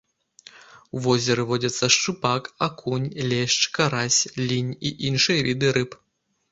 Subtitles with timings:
[0.99, 5.91] У возеры водзяцца шчупак, акунь, лешч, карась, лінь і іншыя віды рыб.